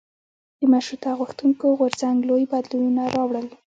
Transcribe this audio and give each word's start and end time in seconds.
د 0.59 0.61
مشروطه 0.73 1.09
غوښتونکو 1.19 1.65
غورځنګ 1.79 2.17
لوی 2.29 2.43
بدلونونه 2.51 3.03
راوړل. 3.15 3.47